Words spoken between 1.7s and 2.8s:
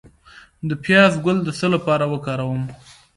لپاره وکاروم؟